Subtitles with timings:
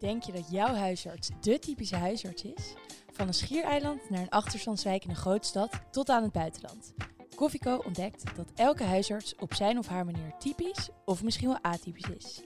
[0.00, 2.74] Denk je dat jouw huisarts de typische huisarts is?
[3.12, 6.94] Van een schiereiland naar een achterstandswijk in een grote stad tot aan het buitenland.
[7.34, 12.10] Koffieko ontdekt dat elke huisarts op zijn of haar manier typisch of misschien wel atypisch
[12.10, 12.42] is.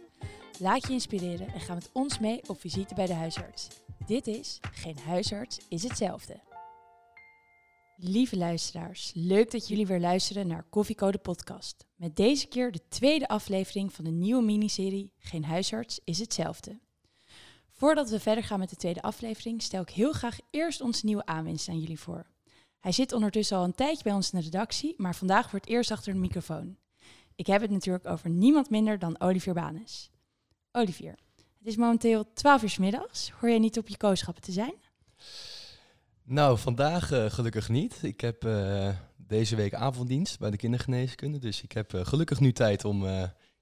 [0.59, 3.69] Laat je inspireren en ga met ons mee op visite bij de huisarts.
[4.07, 6.41] Dit is Geen huisarts is hetzelfde.
[7.97, 11.87] Lieve luisteraars, leuk dat jullie weer luisteren naar Koffieko de podcast.
[11.97, 16.84] Met deze keer de tweede aflevering van de nieuwe miniserie Geen huisarts is hetzelfde.
[17.77, 21.27] Voordat we verder gaan met de tweede aflevering, stel ik heel graag eerst onze nieuwe
[21.27, 22.27] aanwinst aan jullie voor.
[22.81, 25.91] Hij zit ondertussen al een tijdje bij ons in de redactie, maar vandaag wordt eerst
[25.91, 26.77] achter de microfoon.
[27.35, 30.11] Ik heb het natuurlijk over niemand minder dan Olivier Banes.
[30.73, 31.15] Olivier,
[31.59, 33.31] het is momenteel 12 uur 's middags.
[33.31, 34.75] Hoor jij niet op je kooschappen te zijn?
[36.23, 38.03] Nou, vandaag uh, gelukkig niet.
[38.03, 41.39] Ik heb uh, deze week avonddienst bij de kindergeneeskunde.
[41.39, 43.07] Dus ik heb uh, gelukkig nu tijd om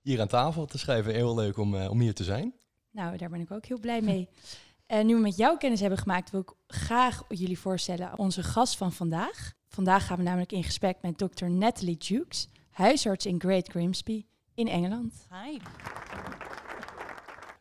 [0.00, 1.12] hier aan tafel te schrijven.
[1.12, 2.54] Heel leuk om, om hier te zijn.
[2.92, 4.28] Nou, daar ben ik ook heel blij mee.
[4.86, 8.76] En nu we met jou kennis hebben gemaakt, wil ik graag jullie voorstellen onze gast
[8.76, 9.52] van vandaag.
[9.68, 14.68] Vandaag gaan we namelijk in gesprek met dokter Natalie Jukes, huisarts in Great Grimsby in
[14.68, 15.26] Engeland.
[15.30, 15.58] Hi.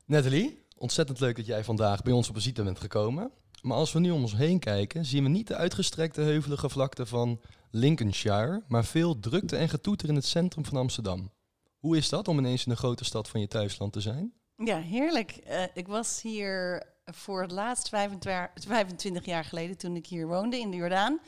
[0.06, 3.32] Natalie, ontzettend leuk dat jij vandaag bij ons op visite bent gekomen.
[3.62, 7.06] Maar als we nu om ons heen kijken, zien we niet de uitgestrekte heuvelige vlakte
[7.06, 11.32] van Lincolnshire, maar veel drukte en getoeter in het centrum van Amsterdam.
[11.78, 14.34] Hoe is dat om ineens in de grote stad van je thuisland te zijn?
[14.64, 15.40] Ja, heerlijk.
[15.48, 20.72] Uh, ik was hier voor het laatst 25 jaar geleden toen ik hier woonde in
[20.72, 21.20] de Jordaan.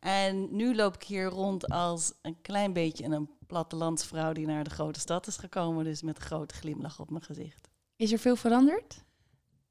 [0.00, 4.70] En nu loop ik hier rond als een klein beetje een plattelandsvrouw die naar de
[4.70, 5.84] grote stad is gekomen.
[5.84, 7.68] Dus met een grote glimlach op mijn gezicht.
[7.96, 9.04] Is er veel veranderd?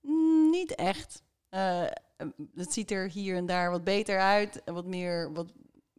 [0.02, 1.24] Mm, niet echt.
[1.50, 1.84] Uh,
[2.56, 4.62] het ziet er hier en daar wat beter uit.
[4.66, 5.52] Wat meer wat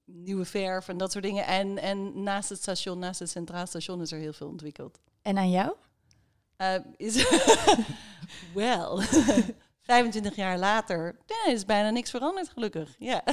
[0.05, 1.47] nieuwe verf en dat soort dingen.
[1.47, 4.99] En, en naast het station, naast het Centraal Station, is er heel veel ontwikkeld.
[5.23, 5.75] En aan jou?
[6.63, 7.25] Uh, is
[8.55, 9.01] wel.
[9.83, 12.95] 25 jaar later ja, is bijna niks veranderd, gelukkig.
[12.99, 13.25] Ja.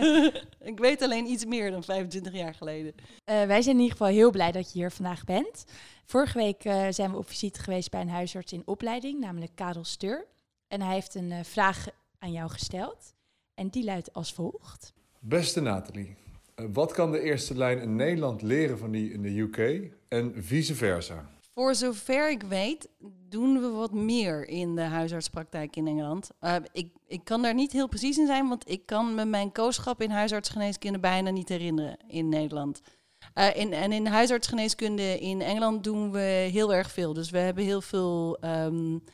[0.72, 2.94] ik weet alleen iets meer dan 25 jaar geleden.
[2.96, 5.64] Uh, wij zijn in ieder geval heel blij dat je hier vandaag bent.
[6.04, 9.84] Vorige week uh, zijn we op visite geweest bij een huisarts in opleiding, namelijk Karel
[9.84, 10.26] Steur.
[10.68, 11.86] En hij heeft een uh, vraag
[12.18, 13.14] aan jou gesteld.
[13.54, 14.92] En die luidt als volgt.
[15.18, 16.16] Beste Nathalie,
[16.54, 20.74] wat kan de eerste lijn in Nederland leren van die in de UK en vice
[20.74, 21.30] versa?
[21.60, 22.88] Voor zover ik weet,
[23.28, 26.30] doen we wat meer in de huisartspraktijk in Engeland.
[26.40, 29.52] Uh, ik, ik kan daar niet heel precies in zijn, want ik kan me mijn
[29.52, 32.80] kooschap in huisartsgeneeskunde bijna niet herinneren in Nederland.
[33.34, 37.12] Uh, in, en in huisartsgeneeskunde in Engeland doen we heel erg veel.
[37.12, 39.04] Dus we hebben heel veel um,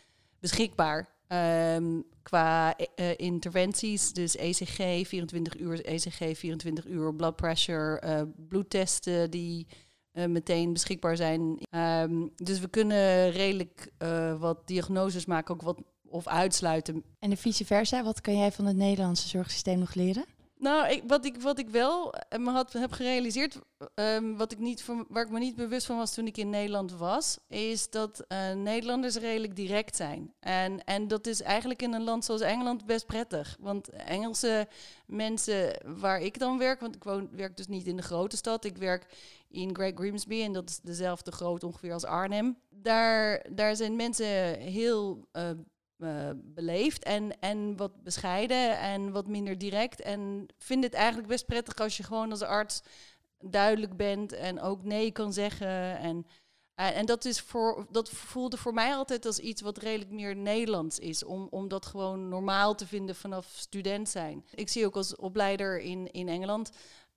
[0.41, 4.13] beschikbaar um, qua uh, interventies.
[4.13, 9.67] Dus ECG, 24 uur ECG, 24 uur blood pressure, bloedtesten die
[10.17, 11.59] uh, meteen beschikbaar zijn.
[11.71, 15.79] Um, dus we kunnen redelijk uh, wat diagnoses maken, ook wat
[16.09, 17.05] of uitsluiten.
[17.19, 20.25] En de vice versa, wat kan jij van het Nederlandse zorgsysteem nog leren?
[20.59, 23.59] Nou, ik, wat, ik, wat ik wel uh, me had, heb gerealiseerd,
[23.95, 26.93] um, wat ik niet, waar ik me niet bewust van was toen ik in Nederland
[26.93, 30.35] was, is dat uh, Nederlanders redelijk direct zijn.
[30.41, 33.57] En, en dat is eigenlijk in een land zoals Engeland best prettig.
[33.61, 34.69] Want Engelse
[35.07, 38.65] mensen waar ik dan werk, want ik woon, werk dus niet in de grote stad,
[38.65, 39.07] ik werk
[39.49, 42.59] in Great Grimsby en dat is dezelfde grootte ongeveer als Arnhem.
[42.71, 45.51] Daar, daar zijn mensen heel uh,
[45.99, 50.01] uh, beleefd en, en wat bescheiden en wat minder direct.
[50.01, 52.83] En vind het eigenlijk best prettig als je gewoon als arts
[53.39, 55.99] duidelijk bent en ook nee kan zeggen.
[55.99, 56.27] En,
[56.81, 60.37] uh, en dat, is voor, dat voelde voor mij altijd als iets wat redelijk meer
[60.37, 61.25] Nederlands is.
[61.25, 64.45] Om, om dat gewoon normaal te vinden vanaf student zijn.
[64.55, 66.71] Ik zie ook als opleider in, in Engeland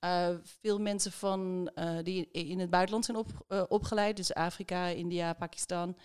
[0.05, 0.29] uh,
[0.61, 1.71] veel mensen van,
[2.03, 3.27] die in het buitenland zijn op,
[3.69, 5.95] opgeleid, dus Afrika, India, Pakistan.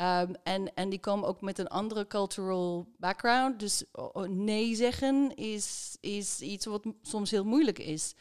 [0.00, 3.60] Um, en, en die komen ook met een andere cultural background.
[3.60, 3.84] Dus
[4.26, 8.14] nee zeggen is, is iets wat soms heel moeilijk is.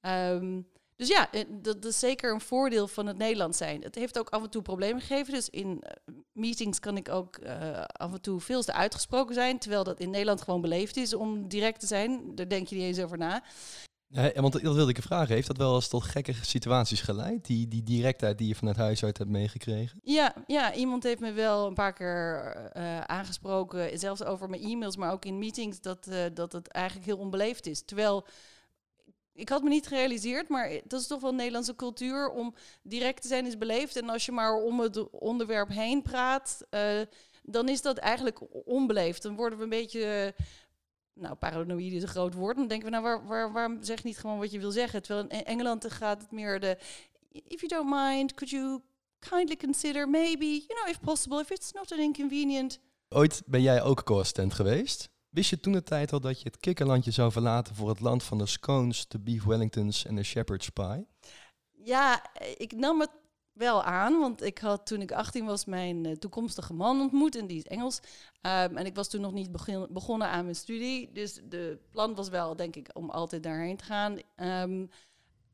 [0.00, 3.82] Um, dus ja, dat is zeker een voordeel van het Nederlands zijn.
[3.82, 5.34] Het heeft ook af en toe problemen gegeven.
[5.34, 5.82] Dus in
[6.32, 7.38] meetings kan ik ook
[7.86, 9.58] af en toe veel te uitgesproken zijn.
[9.58, 12.34] Terwijl dat in Nederland gewoon beleefd is om direct te zijn.
[12.34, 13.42] Daar denk je niet eens over na.
[14.12, 15.34] Want dat wilde ik je vragen.
[15.34, 17.46] Heeft dat wel eens tot gekke situaties geleid?
[17.46, 20.00] Die, die directheid die je vanuit huis uit hebt meegekregen?
[20.02, 23.98] Ja, ja, iemand heeft me wel een paar keer uh, aangesproken.
[23.98, 25.80] Zelfs over mijn e-mails, maar ook in meetings.
[25.80, 27.82] Dat, uh, dat het eigenlijk heel onbeleefd is.
[27.84, 28.26] Terwijl
[29.34, 32.28] ik had me niet gerealiseerd, maar dat is toch wel Nederlandse cultuur.
[32.28, 33.96] Om direct te zijn is beleefd.
[33.96, 37.00] En als je maar om het onderwerp heen praat, uh,
[37.42, 39.22] dan is dat eigenlijk onbeleefd.
[39.22, 40.34] Dan worden we een beetje
[41.14, 42.56] nou, paranoïde is een groot woord.
[42.56, 45.02] Dan denken we, nou, waar, waar, waarom zeg je niet gewoon wat je wil zeggen?
[45.02, 46.78] Terwijl in Engeland gaat het meer de,
[47.28, 48.80] if you don't mind, could you
[49.18, 52.80] kindly consider maybe, you know, if possible, if it's not an inconvenient
[53.14, 55.10] Ooit ben jij ook co-assistent geweest.
[55.28, 58.22] Wist je toen de tijd al dat je het kikkerlandje zou verlaten voor het land
[58.22, 61.06] van de scones, de beef wellingtons en de shepherd's pie?
[61.70, 62.24] Ja,
[62.56, 63.10] ik nam het
[63.52, 67.46] wel aan, want ik had toen ik 18 was mijn uh, toekomstige man ontmoet en
[67.46, 68.00] die is Engels.
[68.42, 69.52] Um, en ik was toen nog niet
[69.90, 73.84] begonnen aan mijn studie, dus de plan was wel, denk ik, om altijd daarheen te
[73.84, 74.18] gaan.
[74.36, 74.90] Um,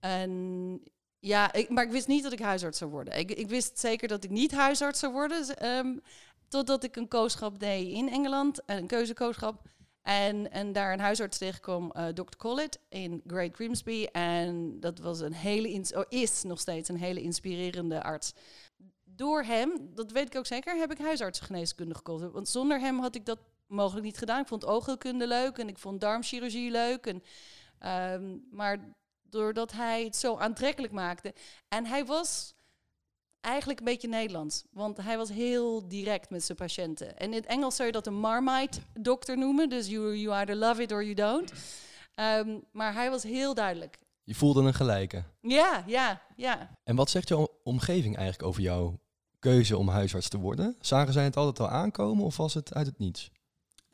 [0.00, 0.82] en
[1.18, 3.18] ja, ik, maar ik wist niet dat ik huisarts zou worden.
[3.18, 6.00] Ik, ik wist zeker dat ik niet huisarts zou worden, um,
[6.48, 9.62] totdat ik een kooschap deed in Engeland, een keuzekooschap.
[10.08, 12.36] En, en daar een huisarts tegenkwam, uh, Dr.
[12.36, 14.06] Collett in Great Grimsby.
[14.12, 18.32] En dat was een hele, oh, is nog steeds een hele inspirerende arts.
[19.04, 22.32] Door hem, dat weet ik ook zeker, heb ik huisartsengeneeskunde gekozen.
[22.32, 24.40] Want zonder hem had ik dat mogelijk niet gedaan.
[24.40, 27.06] Ik vond oogheelkunde leuk en ik vond darmchirurgie leuk.
[27.06, 27.22] En,
[28.12, 31.34] um, maar doordat hij het zo aantrekkelijk maakte.
[31.68, 32.54] En hij was
[33.40, 34.64] eigenlijk een beetje Nederlands.
[34.70, 37.18] Want hij was heel direct met zijn patiënten.
[37.18, 39.68] En in het Engels zou je dat een Marmite-dokter noemen.
[39.68, 41.52] Dus you, you either love it or you don't.
[42.20, 43.98] Um, maar hij was heel duidelijk.
[44.24, 45.24] Je voelde een gelijke.
[45.40, 46.78] Ja, ja, ja.
[46.84, 48.98] En wat zegt jouw omgeving eigenlijk over jouw
[49.38, 50.76] keuze om huisarts te worden?
[50.80, 53.30] Zagen zij het altijd al aankomen of was het uit het niets?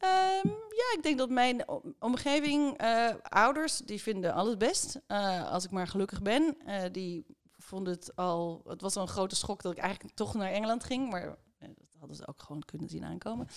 [0.05, 1.65] Um, ja, ik denk dat mijn
[1.99, 5.01] omgeving, uh, ouders, die vinden alles best.
[5.09, 6.57] Uh, als ik maar gelukkig ben.
[6.67, 7.27] Uh, die
[7.65, 10.85] vond het al, het was al een grote schok dat ik eigenlijk toch naar Engeland
[10.85, 11.23] ging, maar
[11.59, 13.49] eh, dat hadden ze ook gewoon kunnen zien aankomen.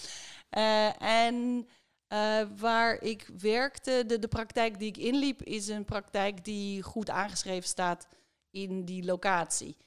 [0.58, 1.68] Uh, en
[2.14, 7.10] uh, waar ik werkte, de, de praktijk die ik inliep, is een praktijk die goed
[7.10, 8.08] aangeschreven staat
[8.52, 9.78] in die locatie.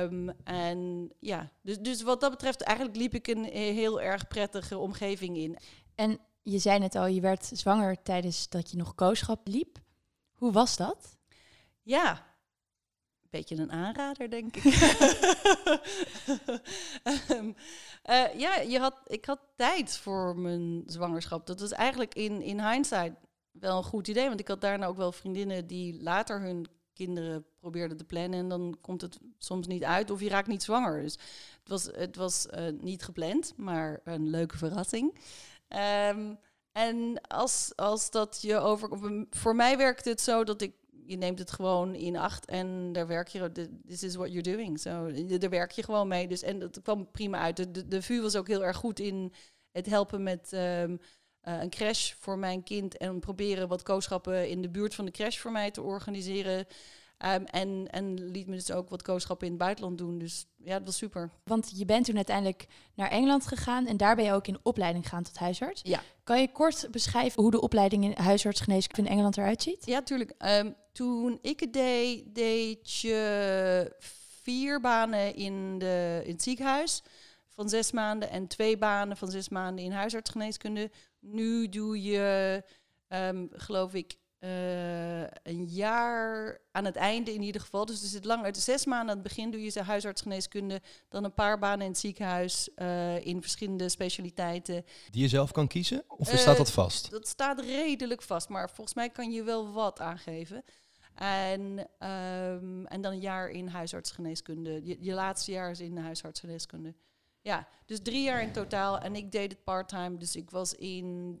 [0.00, 4.78] Um, en ja, dus, dus wat dat betreft, eigenlijk liep ik een heel erg prettige
[4.78, 5.58] omgeving in.
[5.94, 9.78] En je zei net al, je werd zwanger tijdens dat je nog kooschap liep.
[10.32, 11.16] Hoe was dat?
[11.82, 12.27] Ja,
[13.30, 14.64] beetje een aanrader, denk ik.
[17.30, 17.46] um,
[18.10, 21.46] uh, ja, je had, ik had tijd voor mijn zwangerschap.
[21.46, 23.14] Dat was eigenlijk in, in hindsight
[23.50, 24.28] wel een goed idee.
[24.28, 28.38] Want ik had daarna ook wel vriendinnen die later hun kinderen probeerden te plannen.
[28.38, 31.02] En dan komt het soms niet uit of je raakt niet zwanger.
[31.02, 35.18] Dus het was, het was uh, niet gepland, maar een leuke verrassing.
[36.08, 36.38] Um,
[36.72, 38.88] en als, als dat je over.
[39.30, 40.72] Voor mij werkte het zo dat ik
[41.08, 43.50] je neemt het gewoon in acht en daar werk je,
[43.86, 44.80] this is what you're doing.
[44.80, 46.28] Zo, so, daar werk je gewoon mee.
[46.28, 47.56] Dus, en dat kwam prima uit.
[47.56, 49.32] De, de, VU was ook heel erg goed in
[49.72, 50.98] het helpen met um, uh,
[51.62, 52.96] een crash voor mijn kind.
[52.96, 56.66] En proberen wat kooschappen in de buurt van de crash voor mij te organiseren.
[57.24, 60.18] Um, en, en liet me dus ook wat kooschappen in het buitenland doen.
[60.18, 61.30] Dus ja, dat was super.
[61.44, 65.04] Want je bent toen uiteindelijk naar Engeland gegaan en daar ben je ook in opleiding
[65.04, 65.80] gegaan tot huisarts.
[65.84, 66.00] Ja.
[66.24, 69.86] Kan je kort beschrijven hoe de opleiding in huisartsgeneeskunde in Engeland eruit ziet?
[69.86, 70.32] Ja, tuurlijk.
[70.38, 73.94] Um, toen ik het deed, deed je
[74.42, 77.02] vier banen in, de, in het ziekenhuis
[77.48, 80.90] van zes maanden en twee banen van zes maanden in huisartsgeneeskunde.
[81.20, 82.62] Nu doe je,
[83.08, 87.84] um, geloof ik, uh, een jaar aan het einde in ieder geval.
[87.84, 90.80] Dus er zit lang uit zes maanden aan het begin doe je ze huisartsgeneeskunde.
[91.08, 94.84] Dan een paar banen in het ziekenhuis uh, in verschillende specialiteiten.
[95.10, 96.04] Die je zelf kan kiezen?
[96.08, 97.10] Of uh, staat dat vast?
[97.10, 100.64] Dat staat redelijk vast, maar volgens mij kan je wel wat aangeven.
[101.14, 104.80] En, um, en dan een jaar in huisartsgeneeskunde.
[104.84, 106.94] Je, je laatste jaar is in de huisartsgeneeskunde.
[107.40, 108.98] Ja, dus drie jaar in totaal.
[108.98, 110.16] En ik deed het part-time.
[110.16, 111.38] Dus ik was in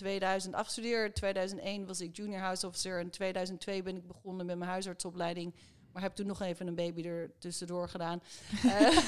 [0.00, 1.14] 2000 afgestudeerd.
[1.14, 2.98] 2001 was ik junior house officer.
[2.98, 5.54] En 2002 ben ik begonnen met mijn huisartsopleiding.
[5.92, 8.22] Maar heb toen nog even een baby er tussendoor gedaan.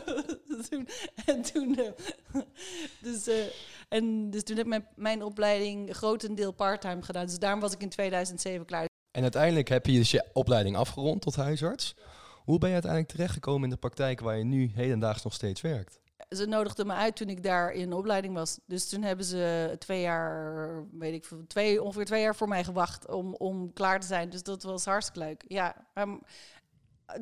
[0.68, 0.88] toen,
[1.26, 1.90] en toen, uh,
[3.06, 3.44] dus, uh,
[3.88, 7.26] en dus toen heb ik mijn, mijn opleiding grotendeel part-time gedaan.
[7.26, 8.88] Dus daarom was ik in 2007 klaar.
[9.10, 11.94] En uiteindelijk heb je dus je opleiding afgerond tot huisarts.
[12.44, 15.99] Hoe ben je uiteindelijk terechtgekomen in de praktijk waar je nu hedendaags nog steeds werkt?
[16.28, 18.58] Ze nodigden me uit toen ik daar in de opleiding was.
[18.66, 22.64] Dus toen hebben ze twee jaar, weet ik veel, twee, ongeveer twee jaar voor mij
[22.64, 24.30] gewacht om, om klaar te zijn.
[24.30, 25.44] Dus dat was hartstikke leuk.
[25.48, 26.20] Ja, um,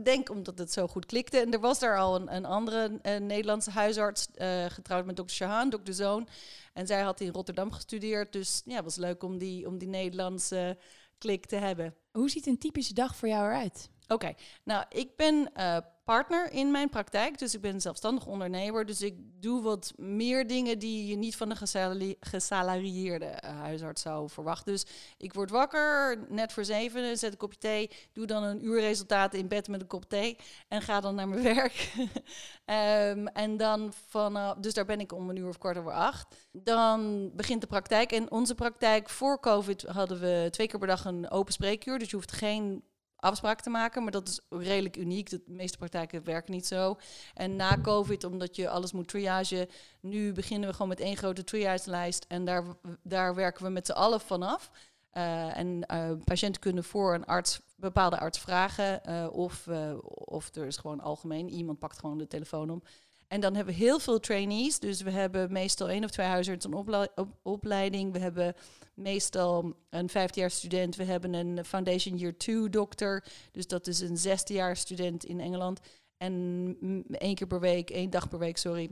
[0.02, 1.38] denk omdat het zo goed klikte.
[1.38, 5.36] En er was daar al een, een andere een Nederlandse huisarts, uh, getrouwd met dokter
[5.36, 6.28] Shahan, dokter Zoon.
[6.72, 8.32] En zij had in Rotterdam gestudeerd.
[8.32, 10.78] Dus ja, het was leuk om die, om die Nederlandse
[11.18, 11.94] klik te hebben.
[12.10, 13.90] Hoe ziet een typische dag voor jou eruit?
[14.02, 14.36] Oké, okay.
[14.64, 15.76] nou, ik ben uh,
[16.08, 18.86] partner in mijn praktijk, dus ik ben zelfstandig ondernemer.
[18.86, 24.28] Dus ik doe wat meer dingen die je niet van een gesalarieerde uh, huisarts zou
[24.28, 24.72] verwachten.
[24.72, 24.86] Dus
[25.18, 29.38] ik word wakker, net voor zeven, zet een kopje thee, doe dan een uur resultaten
[29.38, 30.36] in bed met een kop thee
[30.68, 31.92] en ga dan naar mijn werk.
[31.96, 36.48] um, en dan van, dus daar ben ik om een uur of kwart over acht.
[36.52, 38.12] Dan begint de praktijk.
[38.12, 42.10] En onze praktijk voor COVID hadden we twee keer per dag een open spreekuur, dus
[42.10, 42.82] je hoeft geen
[43.20, 44.02] afspraken te maken.
[44.02, 45.30] Maar dat is redelijk uniek.
[45.30, 46.96] De meeste praktijken werken niet zo.
[47.34, 49.68] En na COVID, omdat je alles moet triage,
[50.00, 52.24] nu beginnen we gewoon met één grote triage-lijst.
[52.28, 52.64] En daar,
[53.02, 54.70] daar werken we met z'n allen vanaf.
[55.12, 59.00] Uh, en uh, patiënten kunnen voor een arts, bepaalde arts vragen.
[59.08, 59.68] Uh, of,
[60.04, 62.88] of er is gewoon algemeen, iemand pakt gewoon de telefoon op.
[63.28, 64.78] En dan hebben we heel veel trainees.
[64.78, 68.12] Dus we hebben meestal één of twee huisartsen een op opleiding.
[68.12, 68.54] We hebben
[68.94, 70.96] meestal een vijfdejaars student.
[70.96, 73.24] We hebben een Foundation Year 2 dokter.
[73.52, 75.80] Dus dat is een zesdejaars student in Engeland.
[76.16, 76.76] En
[77.10, 78.90] één keer per week, één dag per week, sorry.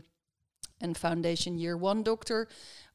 [0.78, 2.50] Een Foundation Year 1 dokter.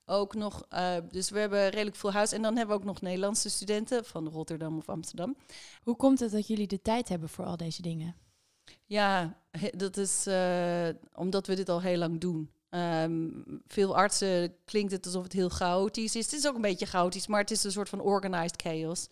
[0.06, 2.32] Ook nog, uh, dus we hebben redelijk veel huis.
[2.32, 5.36] En dan hebben we ook nog Nederlandse studenten van Rotterdam of Amsterdam.
[5.84, 8.16] Hoe komt het dat jullie de tijd hebben voor al deze dingen?
[8.86, 9.38] Ja,
[9.76, 12.52] dat is uh, omdat we dit al heel lang doen.
[12.70, 16.26] Um, veel artsen klinkt het alsof het heel chaotisch is.
[16.26, 19.08] Het is ook een beetje chaotisch, maar het is een soort van organized chaos.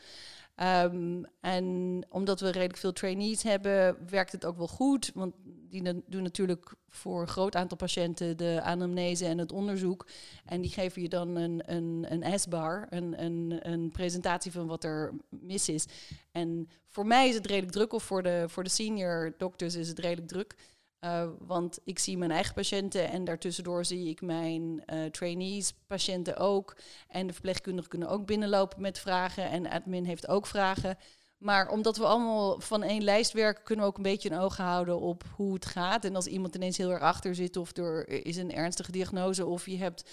[0.62, 5.12] Um, en omdat we redelijk veel trainees hebben, werkt het ook wel goed.
[5.14, 10.08] Want die doen natuurlijk voor een groot aantal patiënten de anamnese en het onderzoek.
[10.46, 14.84] En die geven je dan een, een, een S-bar, een, een, een presentatie van wat
[14.84, 15.86] er mis is.
[16.32, 19.88] En voor mij is het redelijk druk, of voor de, voor de senior dokters is
[19.88, 20.56] het redelijk druk.
[21.04, 26.38] Uh, want ik zie mijn eigen patiënten en daartussendoor zie ik mijn uh, trainees, patiënten
[26.38, 26.78] ook.
[27.08, 30.98] En de verpleegkundigen kunnen ook binnenlopen met vragen en admin heeft ook vragen.
[31.38, 34.58] Maar omdat we allemaal van één lijst werken, kunnen we ook een beetje een oog
[34.58, 36.06] houden op hoe het gaat.
[36.06, 39.66] En als iemand ineens heel erg achter zit of er is een ernstige diagnose of
[39.66, 40.10] je hebt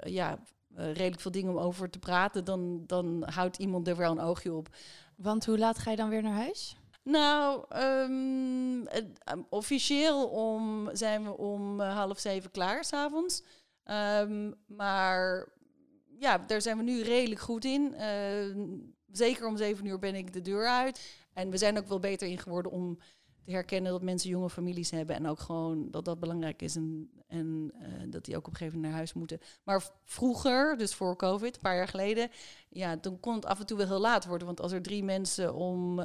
[0.00, 0.38] ja,
[0.74, 4.54] redelijk veel dingen om over te praten, dan, dan houdt iemand er wel een oogje
[4.54, 4.68] op.
[5.16, 6.76] Want hoe laat ga je dan weer naar huis?
[7.08, 8.86] Nou, um,
[9.48, 13.42] officieel om, zijn we om uh, half zeven klaar s'avonds.
[14.20, 15.48] Um, maar
[16.18, 17.94] ja, daar zijn we nu redelijk goed in.
[19.12, 21.26] Zeker om zeven uur ben ik de deur uit.
[21.32, 22.98] En we zijn ook wel beter in geworden om
[23.44, 25.16] te herkennen dat mensen jonge families hebben.
[25.16, 26.76] En ook gewoon dat dat belangrijk is.
[26.76, 29.40] En, en uh, dat die ook op een gegeven moment naar huis moeten.
[29.64, 32.30] Maar vroeger, dus voor COVID, een paar jaar geleden,
[32.68, 34.46] ja, dan kon het af en toe wel heel laat worden.
[34.46, 36.00] Want als er drie mensen om.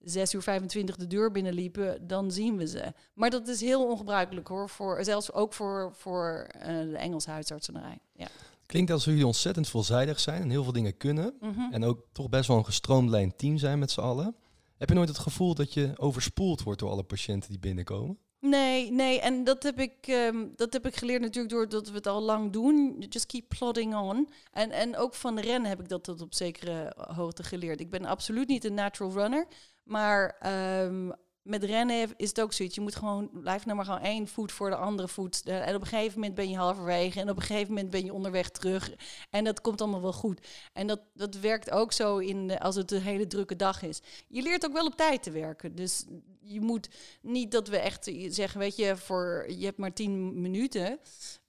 [0.00, 2.92] 6 uur 25 de deur binnenliepen, dan zien we ze.
[3.14, 7.98] Maar dat is heel ongebruikelijk hoor, voor, zelfs ook voor, voor uh, de Engelse huisartsenarij.
[8.12, 8.28] Ja.
[8.66, 11.34] Klinkt alsof jullie ontzettend veelzijdig zijn en heel veel dingen kunnen.
[11.40, 11.72] Mm -hmm.
[11.72, 14.36] En ook toch best wel een gestroomlijnd team zijn met z'n allen.
[14.76, 18.18] Heb je nooit het gevoel dat je overspoeld wordt door alle patiënten die binnenkomen?
[18.40, 22.06] Nee, nee, en dat heb ik, um, dat heb ik geleerd natuurlijk doordat we het
[22.06, 23.04] al lang doen.
[23.08, 24.28] Just keep plodding on.
[24.52, 27.80] En, en ook van rennen heb ik dat tot op zekere hoogte geleerd.
[27.80, 29.46] Ik ben absoluut niet een natural runner.
[29.86, 30.36] Maar
[30.82, 31.12] um,
[31.46, 32.74] met rennen is het ook zoiets.
[32.74, 35.42] Je moet gewoon, blijf nou maar gewoon één voet voor de andere voet.
[35.42, 37.20] En op een gegeven moment ben je halverwege.
[37.20, 38.92] En op een gegeven moment ben je onderweg terug.
[39.30, 40.46] En dat komt allemaal wel goed.
[40.72, 44.00] En dat, dat werkt ook zo in als het een hele drukke dag is.
[44.28, 45.74] Je leert ook wel op tijd te werken.
[45.74, 46.04] Dus
[46.46, 46.88] je moet
[47.22, 50.98] niet dat we echt zeggen, weet je, voor, je hebt maar tien minuten.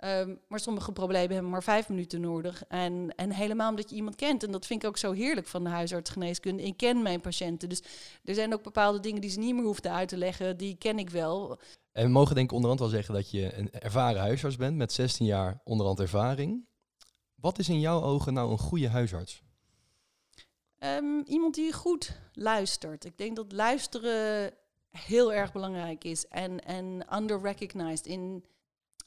[0.06, 2.64] Um, maar sommige problemen hebben maar vijf minuten nodig.
[2.68, 4.44] En, en helemaal omdat je iemand kent.
[4.44, 6.64] En dat vind ik ook zo heerlijk van de huisartsgeneeskunde.
[6.64, 7.70] Ik ken mijn patiënten.
[7.70, 7.82] Dus
[8.24, 10.58] er zijn ook bepaalde dingen die ze niet meer hoefden uit te leggen.
[10.58, 11.60] Die ken ik wel.
[11.92, 14.92] En we mogen denk ik onderhand wel zeggen dat je een ervaren huisarts bent met
[14.92, 16.66] 16 jaar onderhand ervaring.
[17.36, 19.42] Wat is in jouw ogen nou een goede huisarts?
[20.80, 23.06] Um, iemand die goed luistert.
[23.06, 24.54] Ik denk dat luisteren
[24.98, 28.06] heel erg belangrijk is en, en under-recognized.
[28.06, 28.46] In,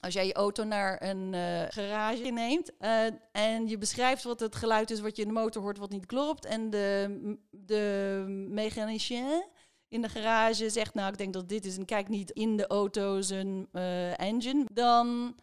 [0.01, 4.57] als jij je auto naar een uh, garage neemt uh, en je beschrijft wat het
[4.57, 9.45] geluid is wat je in de motor hoort wat niet klopt en de, de mechanicien
[9.91, 12.67] in de garage zegt, nou ik denk dat dit is en kijk niet in de
[12.67, 15.37] auto zijn uh, engine, dan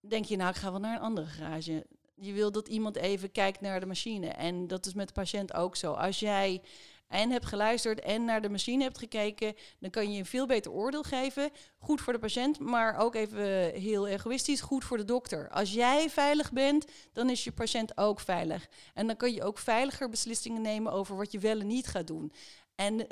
[0.00, 1.86] denk je, nou ik ga wel naar een andere garage.
[2.14, 4.28] Je wil dat iemand even kijkt naar de machine.
[4.28, 5.92] En dat is met de patiënt ook zo.
[5.92, 6.62] Als jij
[7.08, 10.72] en hebt geluisterd en naar de machine hebt gekeken, dan kan je een veel beter
[10.72, 11.50] oordeel geven.
[11.78, 15.50] Goed voor de patiënt, maar ook even heel egoïstisch, goed voor de dokter.
[15.50, 18.68] Als jij veilig bent, dan is je patiënt ook veilig.
[18.94, 22.06] En dan kan je ook veiliger beslissingen nemen over wat je wel en niet gaat
[22.06, 22.32] doen.
[22.74, 23.06] En uh,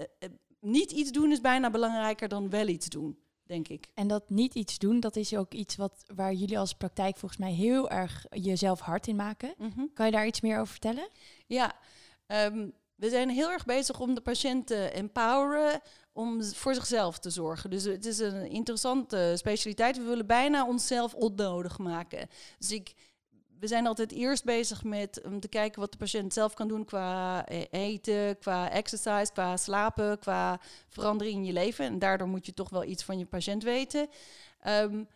[0.60, 3.86] niet iets doen is bijna belangrijker dan wel iets doen denk ik.
[3.94, 7.40] En dat niet iets doen, dat is ook iets wat, waar jullie als praktijk volgens
[7.40, 9.54] mij heel erg jezelf hard in maken.
[9.58, 9.90] Mm -hmm.
[9.94, 11.08] Kan je daar iets meer over vertellen?
[11.46, 11.72] Ja,
[12.26, 15.80] um, we zijn heel erg bezig om de patiënt te empoweren
[16.12, 17.70] om voor zichzelf te zorgen.
[17.70, 19.96] Dus het is een interessante specialiteit.
[19.96, 22.28] We willen bijna onszelf onnodig maken.
[22.58, 22.94] Dus ik,
[23.58, 26.84] we zijn altijd eerst bezig met om te kijken wat de patiënt zelf kan doen
[26.84, 31.84] qua e-, eten, qua exercise, qua slapen, qua verandering in je leven.
[31.84, 34.08] En daardoor moet je toch wel iets van je patiënt weten.
[34.66, 35.08] Um,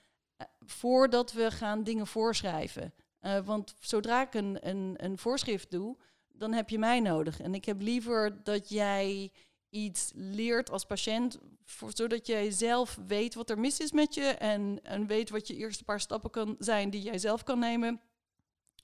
[0.66, 2.94] voordat we gaan dingen voorschrijven.
[3.22, 5.96] Uh, want zodra ik een, een, een voorschrift doe,
[6.38, 7.40] dan heb je mij nodig.
[7.40, 9.32] En ik heb liever dat jij
[9.70, 14.24] iets leert als patiënt, voor, zodat jij zelf weet wat er mis is met je
[14.24, 18.00] en, en weet wat je eerste paar stappen kan zijn die jij zelf kan nemen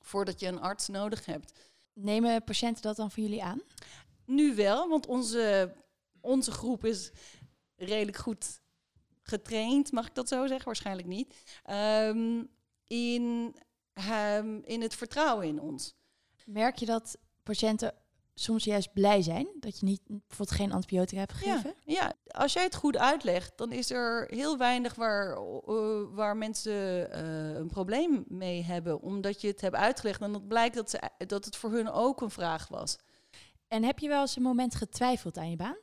[0.00, 1.52] voordat je een arts nodig hebt.
[1.92, 3.60] Nemen patiënten dat dan van jullie aan?
[4.24, 5.74] Nu wel, want onze,
[6.20, 7.10] onze groep is
[7.76, 8.60] redelijk goed
[9.22, 10.66] getraind, mag ik dat zo zeggen?
[10.66, 11.34] Waarschijnlijk niet.
[11.62, 12.44] Ehm,
[12.86, 13.54] in,
[14.10, 15.94] um, in het vertrouwen in ons.
[16.44, 17.94] Merk je dat patiënten
[18.34, 21.74] soms juist blij zijn dat je niet bijvoorbeeld geen antibiotica hebt gegeven?
[21.84, 22.12] Ja, ja.
[22.26, 27.54] als jij het goed uitlegt, dan is er heel weinig waar, uh, waar mensen uh,
[27.54, 31.44] een probleem mee hebben, omdat je het hebt uitgelegd en dat blijkt dat, ze, dat
[31.44, 32.98] het voor hun ook een vraag was.
[33.68, 35.78] En heb je wel eens een moment getwijfeld aan je baan?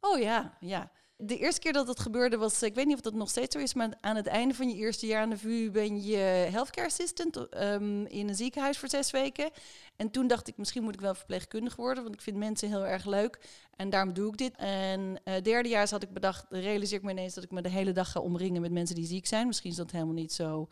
[0.00, 0.90] Oh ja, ja.
[1.18, 3.62] De eerste keer dat dat gebeurde was, ik weet niet of dat nog steeds zo
[3.62, 6.16] is, maar aan het einde van je eerste jaar aan de VU ben je
[6.50, 9.50] healthcare assistant um, in een ziekenhuis voor zes weken.
[9.96, 12.86] En toen dacht ik, misschien moet ik wel verpleegkundig worden, want ik vind mensen heel
[12.86, 13.40] erg leuk.
[13.76, 14.56] En daarom doe ik dit.
[14.56, 17.68] En uh, derde jaar had ik bedacht, realiseer ik me ineens dat ik me de
[17.68, 19.46] hele dag ga omringen met mensen die ziek zijn.
[19.46, 20.68] Misschien is dat helemaal niet zo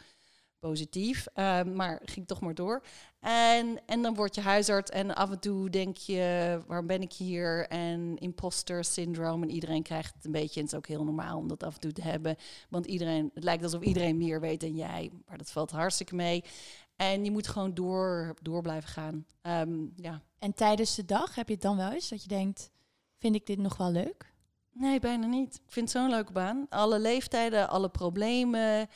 [0.68, 2.82] positief, uh, maar ging toch maar door.
[3.20, 7.12] En, en dan word je huisarts en af en toe denk je, waarom ben ik
[7.12, 7.68] hier?
[7.68, 10.60] En imposter syndroom en iedereen krijgt het een beetje.
[10.60, 12.36] En het is ook heel normaal om dat af en toe te hebben.
[12.68, 16.44] Want iedereen, het lijkt alsof iedereen meer weet dan jij, maar dat valt hartstikke mee.
[16.96, 19.26] En je moet gewoon door, door blijven gaan.
[19.42, 20.20] Um, ja.
[20.38, 22.70] En tijdens de dag heb je het dan wel eens dat je denkt,
[23.18, 24.32] vind ik dit nog wel leuk?
[24.72, 25.54] Nee, bijna niet.
[25.54, 26.66] Ik vind het zo'n leuke baan.
[26.68, 28.88] Alle leeftijden, alle problemen,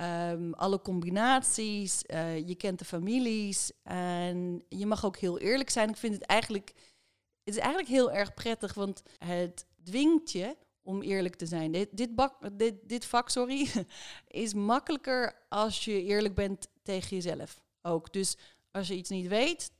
[0.00, 2.02] um, alle combinaties.
[2.06, 3.72] Uh, je kent de families.
[3.82, 5.88] En je mag ook heel eerlijk zijn.
[5.88, 6.72] Ik vind het eigenlijk,
[7.44, 11.72] het is eigenlijk heel erg prettig, want het dwingt je om eerlijk te zijn.
[11.72, 13.68] Dit, dit, dit vak, sorry,
[14.28, 18.12] is makkelijker als je eerlijk bent tegen jezelf ook.
[18.12, 18.36] Dus
[18.70, 19.72] als je iets niet weet,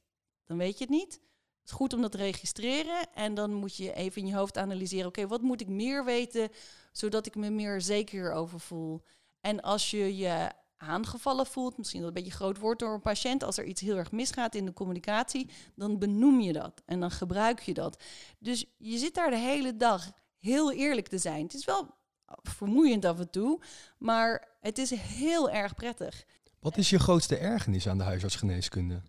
[0.44, 1.12] dan weet je het niet.
[1.12, 4.58] Het is goed om dat te registreren en dan moet je even in je hoofd
[4.58, 6.48] analyseren: oké, wat moet ik meer weten
[6.92, 9.02] zodat ik me meer zeker over voel?
[9.44, 13.44] En als je je aangevallen voelt, misschien dat een beetje groot woord door een patiënt,
[13.44, 17.10] als er iets heel erg misgaat in de communicatie, dan benoem je dat en dan
[17.10, 18.02] gebruik je dat.
[18.38, 21.42] Dus je zit daar de hele dag heel eerlijk te zijn.
[21.42, 21.94] Het is wel
[22.42, 23.60] vermoeiend af en toe,
[23.98, 26.24] maar het is heel erg prettig.
[26.58, 29.02] Wat is je grootste ergernis aan de huisartsgeneeskunde?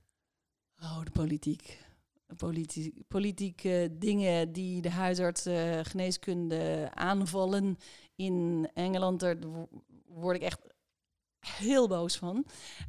[0.82, 1.84] Oh, de politiek.
[2.38, 7.78] Politiek, politieke dingen die de huisartsgeneeskunde aanvallen
[8.15, 9.19] in Engeland.
[9.19, 9.38] Daar
[10.15, 10.60] word ik echt
[11.39, 12.45] heel boos van.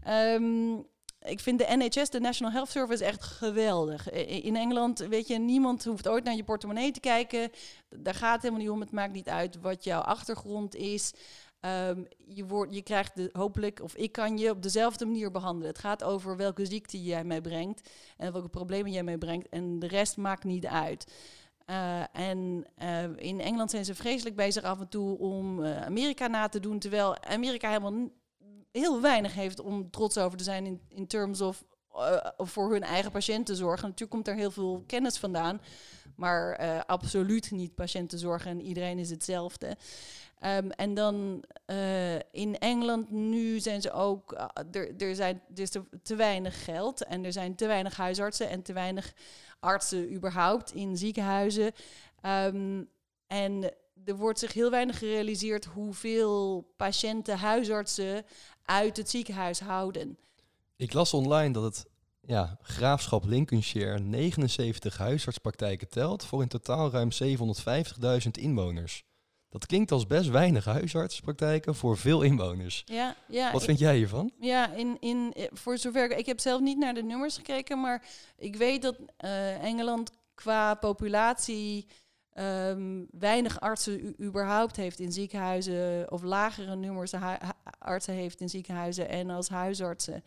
[0.09, 0.87] Um,
[1.21, 4.11] ik vind de NHS, de National Health Service, echt geweldig.
[4.11, 7.51] In Engeland, weet je, niemand hoeft ooit naar je portemonnee te kijken.
[7.89, 8.81] Daar gaat het helemaal niet om.
[8.81, 11.13] Het maakt niet uit wat jouw achtergrond is.
[11.61, 15.69] Um, je, wordt, je krijgt de, hopelijk, of ik kan je op dezelfde manier behandelen.
[15.69, 19.49] Het gaat over welke ziekte jij mee brengt en welke problemen jij mee brengt.
[19.49, 21.13] En de rest maakt niet uit.
[21.71, 26.27] Uh, en uh, in Engeland zijn ze vreselijk bezig af en toe om uh, Amerika
[26.27, 28.09] na te doen, terwijl Amerika helemaal
[28.73, 31.65] heel weinig heeft om trots over te zijn in, in terms of
[32.37, 33.83] voor hun eigen patiënten zorgen.
[33.83, 35.61] Natuurlijk komt er heel veel kennis vandaan,
[36.15, 36.57] maar
[36.87, 39.77] absoluut niet patiëntenzorg en iedereen is hetzelfde.
[40.45, 41.45] Um, en dan
[42.31, 45.69] in Engeland nu zijn ze ook, er, er, zijn, er
[46.03, 49.13] te weinig geld en er zijn te weinig huisartsen en te weinig
[49.61, 51.73] artsen überhaupt in ziekenhuizen.
[52.27, 52.89] Um,
[53.27, 53.73] en
[54.05, 58.25] er wordt zich heel weinig gerealiseerd hoeveel patiënten huisartsen
[58.65, 60.19] uit het ziekenhuis houden.
[60.77, 61.87] Ik las online dat het
[62.21, 69.05] ja, graafschap Lincolnshire 79 huisartspraktijken telt voor in totaal ruim 750.000 inwoners.
[69.49, 72.83] Dat klinkt als best weinig huisartspraktijken voor veel inwoners.
[72.85, 74.33] Ja, ja, Wat vind jij hiervan?
[74.41, 78.05] Ja, in, in, voor zover ik heb zelf niet naar de nummers gekeken, maar
[78.37, 81.87] ik weet dat uh, Engeland qua populatie
[82.35, 87.13] um, weinig artsen überhaupt heeft in ziekenhuizen of lagere nummers
[87.79, 90.25] artsen heeft in ziekenhuizen en als huisartsen.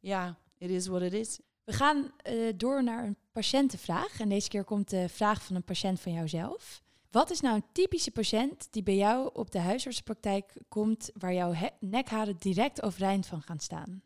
[0.00, 1.40] Ja, it is what it is.
[1.64, 5.64] We gaan uh, door naar een patiëntenvraag en deze keer komt de vraag van een
[5.64, 6.82] patiënt van jouzelf.
[7.10, 11.54] Wat is nou een typische patiënt die bij jou op de huisartsenpraktijk komt, waar jouw
[11.80, 14.02] nekharen direct overeind van gaan staan?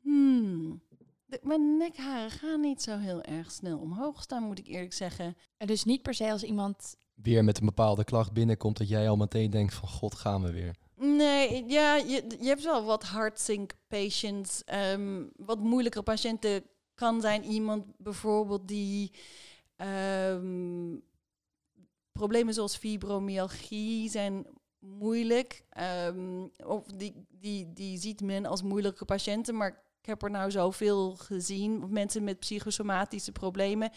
[0.00, 0.82] Hmm.
[1.26, 5.36] De, mijn nekharen gaan niet zo heel erg snel omhoog staan, moet ik eerlijk zeggen.
[5.56, 9.08] En dus niet per se als iemand weer met een bepaalde klacht binnenkomt, dat jij
[9.08, 10.76] al meteen denkt van god, gaan we weer.
[10.98, 14.62] Nee, ja, je, je hebt wel wat heartsink patients.
[14.92, 19.12] Um, wat moeilijkere patiënten kan zijn iemand bijvoorbeeld die
[19.76, 21.02] um,
[22.12, 24.46] problemen zoals fibromyalgie zijn
[24.78, 25.64] moeilijk.
[26.06, 30.50] Um, of die, die, die ziet men als moeilijke patiënten, maar ik heb er nou
[30.50, 33.90] zoveel gezien, mensen met psychosomatische problemen.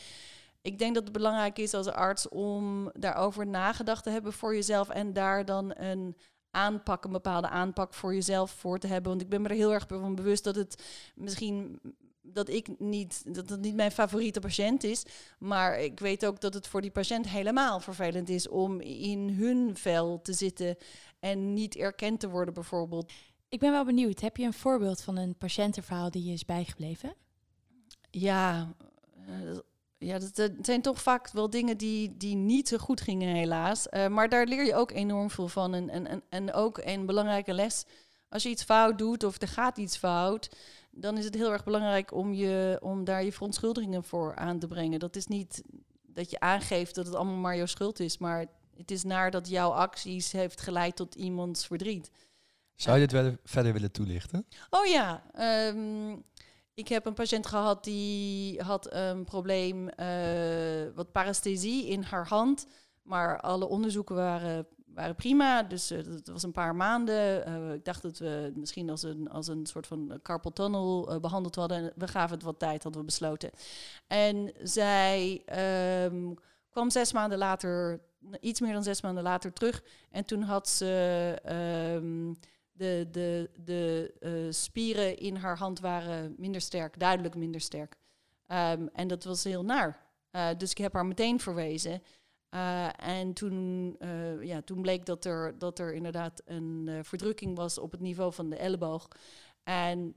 [0.61, 4.89] Ik denk dat het belangrijk is als arts om daarover nagedacht te hebben voor jezelf
[4.89, 6.15] en daar dan een
[6.51, 9.09] aanpak, een bepaalde aanpak voor jezelf voor te hebben.
[9.09, 10.83] Want ik ben me er heel erg van bewust dat het
[11.15, 11.79] misschien
[12.21, 15.03] dat ik niet, dat het niet mijn favoriete patiënt is.
[15.39, 19.77] Maar ik weet ook dat het voor die patiënt helemaal vervelend is om in hun
[19.77, 20.77] vel te zitten
[21.19, 23.11] en niet erkend te worden, bijvoorbeeld.
[23.49, 24.19] Ik ben wel benieuwd.
[24.19, 27.13] Heb je een voorbeeld van een patiëntenverhaal die je is bijgebleven?
[28.11, 28.73] Ja,
[29.29, 29.57] uh,
[29.99, 33.87] ja, dat, zijn toch vaak wel dingen die, die niet zo goed gingen, helaas.
[33.91, 35.73] Uh, maar daar leer je ook enorm veel van.
[35.73, 37.85] En, en, en, en ook een belangrijke les.
[38.29, 40.49] Als je iets fout doet of er gaat iets fout,
[40.91, 44.67] dan is het heel erg belangrijk om, je, om daar je verontschuldigingen voor aan te
[44.67, 44.99] brengen.
[44.99, 45.63] Dat is niet
[46.05, 48.45] dat je aangeeft dat het allemaal maar jouw schuld is, maar
[48.77, 52.11] het is naar dat jouw acties heeft geleid tot iemands verdriet.
[52.75, 54.45] Zou je dit wel verder willen toelichten?
[54.69, 55.23] Oh ja,
[55.69, 56.23] um,
[56.79, 62.67] ik heb een patiënt gehad die had een probleem, uh, wat paresthesie in haar hand.
[63.01, 65.63] Maar alle onderzoeken waren, waren prima.
[65.63, 67.49] Dus uh, dat was een paar maanden.
[67.49, 71.55] Uh, ik dacht dat we misschien als een, als een soort van carpal tunnel behandeld
[71.55, 71.77] hadden.
[71.77, 73.49] En we gaven het wat tijd, hadden we besloten.
[74.07, 75.43] En zij
[76.05, 76.33] um,
[76.69, 78.01] kwam zes maanden later,
[78.39, 79.83] iets meer dan zes maanden later terug.
[80.11, 81.35] En toen had ze...
[81.95, 82.37] Um,
[82.79, 87.95] de, de, de uh, spieren in haar hand waren minder sterk, duidelijk minder sterk.
[88.47, 90.07] Um, en dat was heel naar.
[90.31, 92.01] Uh, dus ik heb haar meteen verwezen.
[92.55, 93.95] Uh, en toen,
[94.41, 98.49] ja, toen bleek dat er, dat er inderdaad een verdrukking was op het niveau van
[98.49, 99.07] de elleboog.
[99.63, 100.15] En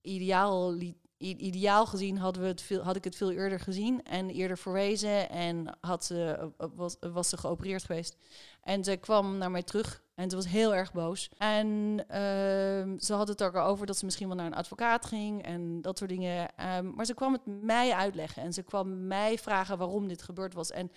[0.00, 0.74] ideaal,
[1.24, 5.30] ideaal gezien hadden we het veel, had ik het veel eerder gezien en eerder verwezen.
[5.30, 8.16] En had ze, was, was ze geopereerd geweest.
[8.62, 11.30] En ze kwam naar mij terug en ze was heel erg boos.
[11.38, 11.66] En
[11.98, 15.82] uh, ze had het er over dat ze misschien wel naar een advocaat ging en
[15.82, 16.48] dat soort dingen.
[16.76, 20.54] Um, maar ze kwam het mij uitleggen en ze kwam mij vragen waarom dit gebeurd
[20.54, 20.70] was.
[20.70, 20.90] En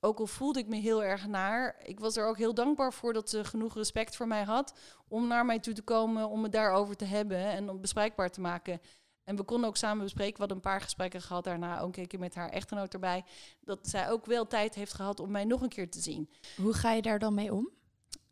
[0.00, 3.12] ook al voelde ik me heel erg naar, ik was er ook heel dankbaar voor
[3.12, 6.52] dat ze genoeg respect voor mij had om naar mij toe te komen, om het
[6.52, 8.80] daarover te hebben en om bespreekbaar te maken.
[9.26, 10.32] En we konden ook samen bespreken.
[10.32, 13.24] We hadden een paar gesprekken gehad daarna, ook een keer met haar echtgenoot erbij.
[13.60, 16.30] Dat zij ook wel tijd heeft gehad om mij nog een keer te zien.
[16.56, 17.70] Hoe ga je daar dan mee om?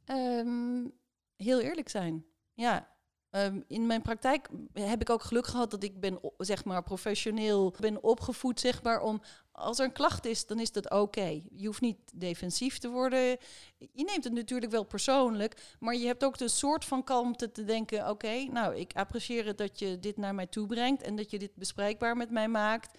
[0.07, 0.92] Um,
[1.37, 2.24] heel eerlijk zijn.
[2.52, 2.93] Ja.
[3.36, 7.74] Um, in mijn praktijk heb ik ook geluk gehad dat ik ben, zeg maar, professioneel
[7.80, 11.42] ben opgevoed, zeg maar, om als er een klacht is, dan is dat oké.
[11.50, 13.36] Je hoeft niet defensief te worden.
[13.78, 17.64] Je neemt het natuurlijk wel persoonlijk, maar je hebt ook een soort van kalmte te
[17.64, 21.30] denken: oké, nou, ik apprecieer het dat je dit naar mij toe brengt en dat
[21.30, 22.98] je dit bespreekbaar met mij maakt.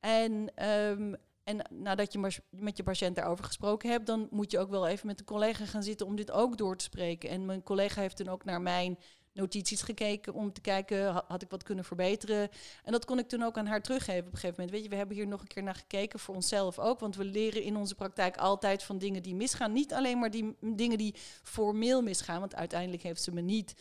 [0.00, 4.70] En um, en nadat je met je patiënt daarover gesproken hebt, dan moet je ook
[4.70, 7.30] wel even met de collega gaan zitten om dit ook door te spreken.
[7.30, 8.98] En mijn collega heeft toen ook naar mijn
[9.34, 12.48] notities gekeken om te kijken, had ik wat kunnen verbeteren.
[12.84, 14.70] En dat kon ik toen ook aan haar teruggeven op een gegeven moment.
[14.70, 17.24] Weet je, we hebben hier nog een keer naar gekeken voor onszelf ook, want we
[17.24, 19.72] leren in onze praktijk altijd van dingen die misgaan.
[19.72, 23.74] Niet alleen maar die dingen die formeel misgaan, want uiteindelijk heeft ze me niet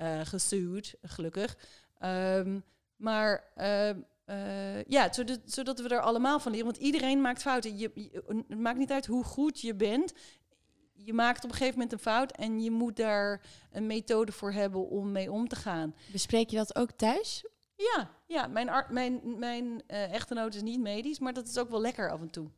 [0.00, 1.56] uh, gesuwd, gelukkig.
[2.04, 2.64] Um,
[2.96, 3.88] maar uh,
[4.26, 6.66] uh, ja, zodat, zodat, we er allemaal van leren.
[6.66, 7.78] Want iedereen maakt fouten.
[7.78, 8.10] Je,
[8.48, 10.12] het maakt niet uit hoe goed je bent.
[11.04, 13.40] Je maakt op een gegeven moment een fout en je moet daar
[13.72, 15.94] een methode voor hebben om mee om te gaan.
[16.12, 17.44] Bespreek je dat ook thuis?
[17.76, 21.80] Ja, ja mijn, mijn, mijn uh, echtgenoot is niet medisch, maar dat is ook wel
[21.80, 22.50] lekker af en toe.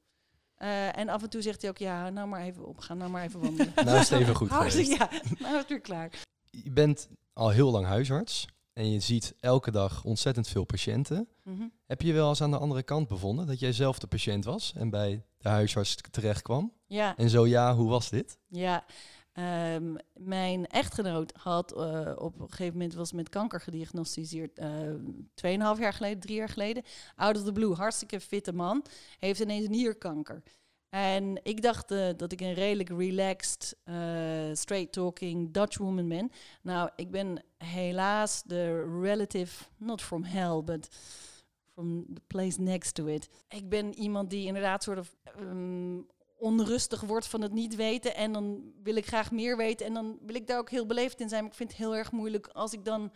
[0.58, 3.24] Uh, en af en toe zegt hij ook, ja, nou maar even opgaan, nou maar
[3.24, 3.72] even wandelen.
[3.74, 4.98] nou is het even goed geweest.
[4.98, 6.10] Ja, nou is het weer klaar.
[6.50, 11.28] Je bent al heel lang huisarts en je ziet elke dag ontzettend veel patiënten.
[11.42, 11.66] Mhm.
[11.86, 14.72] Heb je wel eens aan de andere kant bevonden dat jij zelf de patiënt was
[14.76, 16.72] en bij de huisarts terecht kwam?
[16.86, 17.16] Ja.
[17.16, 18.38] En zo ja, hoe was dit?
[18.48, 18.84] Ja,
[19.74, 24.58] um, mijn echtgenoot had uh, op een gegeven moment was met kanker gediagnosticeerd.
[24.58, 24.68] Uh,
[25.34, 26.82] tweeënhalf jaar geleden, drie jaar geleden.
[27.16, 28.84] Out of the blue, hartstikke fitte man.
[29.18, 30.42] Heeft ineens nierkanker.
[30.94, 33.94] En ik dacht uh, dat ik een redelijk relaxed, uh,
[34.52, 36.30] straight-talking Dutch woman ben.
[36.62, 40.88] Nou, ik ben helaas de relative, not from hell, but
[41.72, 43.28] from the place next to it.
[43.48, 46.06] Ik ben iemand die inderdaad soort of um,
[46.38, 48.14] onrustig wordt van het niet weten.
[48.14, 49.86] En dan wil ik graag meer weten.
[49.86, 51.42] En dan wil ik daar ook heel beleefd in zijn.
[51.42, 53.12] Maar ik vind het heel erg moeilijk als ik dan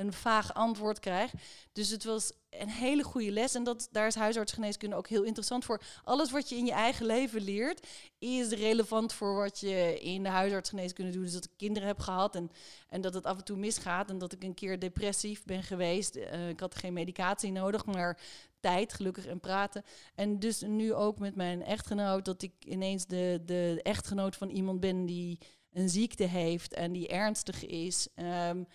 [0.00, 1.32] een vaag antwoord krijg.
[1.72, 3.54] Dus het was een hele goede les.
[3.54, 5.82] En dat, daar is huisartsgeneeskunde ook heel interessant voor.
[6.04, 7.86] Alles wat je in je eigen leven leert,
[8.18, 11.22] is relevant voor wat je in de huisartsgeneeskunde doet.
[11.22, 12.50] Dus dat ik kinderen heb gehad en,
[12.88, 14.10] en dat het af en toe misgaat.
[14.10, 16.16] En dat ik een keer depressief ben geweest.
[16.16, 18.20] Uh, ik had geen medicatie nodig, maar
[18.60, 19.84] tijd, gelukkig en praten.
[20.14, 24.80] En dus nu ook met mijn echtgenoot, dat ik ineens de, de echtgenoot van iemand
[24.80, 25.38] ben die
[25.72, 28.08] een ziekte heeft en die ernstig is.
[28.48, 28.66] Um,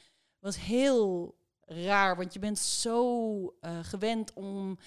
[0.45, 4.77] was heel raar, want je bent zo eh, gewend om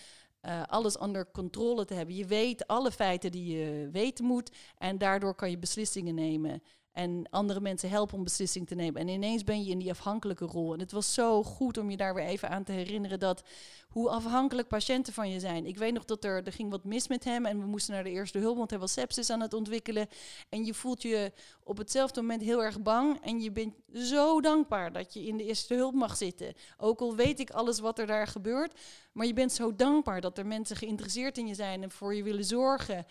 [0.40, 2.14] eh, alles onder controle te hebben.
[2.14, 6.62] Je weet alle feiten die je weten moet en daardoor kan je beslissingen nemen.
[6.98, 9.00] En andere mensen helpen om beslissing te nemen.
[9.00, 10.72] En ineens ben je in die afhankelijke rol.
[10.72, 13.42] En het was zo goed om je daar weer even aan te herinneren dat
[13.88, 15.66] hoe afhankelijk patiënten van je zijn.
[15.66, 18.04] Ik weet nog dat er, er ging wat mis met hem en we moesten naar
[18.04, 20.08] de eerste hulp, want hij was sepsis aan het ontwikkelen.
[20.48, 21.32] En je voelt je
[21.62, 23.20] op hetzelfde moment heel erg bang.
[23.22, 26.54] En je bent zo dankbaar dat je in de eerste hulp mag zitten.
[26.76, 28.80] Ook al weet ik alles wat er daar gebeurt.
[29.12, 32.22] Maar je bent zo dankbaar dat er mensen geïnteresseerd in je zijn en voor je
[32.22, 33.06] willen zorgen.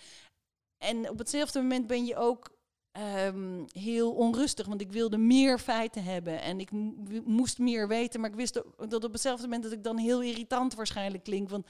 [0.78, 2.57] En op hetzelfde moment ben je ook
[2.98, 6.70] Ehm, heel onrustig, want ik wilde meer feiten hebben en ik
[7.26, 10.76] moest meer weten, maar ik wist dat op hetzelfde moment dat ik dan heel irritant
[10.76, 11.50] waarschijnlijk klink.
[11.50, 11.68] Want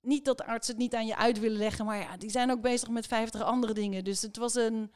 [0.00, 2.60] niet dat artsen het niet aan je uit willen leggen, maar ja, die zijn ook
[2.60, 4.04] bezig met vijftig andere dingen.
[4.04, 4.92] Dus het was een,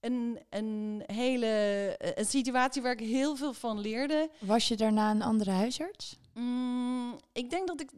[0.00, 4.30] een, een hele een situatie waar ik heel veel van leerde.
[4.38, 6.16] Was je daarna een andere huisarts?
[6.34, 7.90] Mm, ik denk dat ik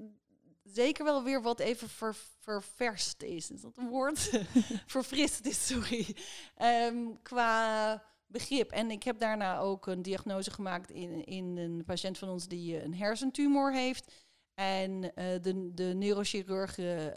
[0.73, 3.51] zeker wel weer wat even ver, ververst is.
[3.51, 4.31] Is dat een woord?
[4.87, 6.17] Verfrist is, sorry.
[6.57, 8.71] Ehm, qua begrip.
[8.71, 12.83] En ik heb daarna ook een diagnose gemaakt in, in een patiënt van ons die
[12.83, 14.13] een hersentumor heeft.
[14.59, 17.15] En uh, de, de neurochirurgen